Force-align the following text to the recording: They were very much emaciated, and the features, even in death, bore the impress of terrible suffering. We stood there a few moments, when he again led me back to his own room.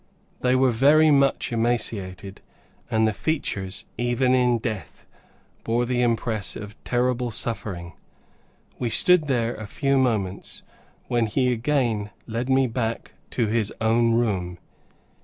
They 0.39 0.55
were 0.55 0.71
very 0.71 1.11
much 1.11 1.51
emaciated, 1.53 2.41
and 2.89 3.07
the 3.07 3.13
features, 3.13 3.85
even 3.99 4.33
in 4.33 4.57
death, 4.57 5.05
bore 5.63 5.85
the 5.85 6.01
impress 6.01 6.55
of 6.55 6.75
terrible 6.83 7.29
suffering. 7.29 7.93
We 8.79 8.89
stood 8.89 9.27
there 9.27 9.53
a 9.53 9.67
few 9.67 9.99
moments, 9.99 10.63
when 11.07 11.27
he 11.27 11.53
again 11.53 12.09
led 12.25 12.49
me 12.49 12.65
back 12.65 13.11
to 13.33 13.45
his 13.45 13.71
own 13.79 14.13
room. 14.13 14.57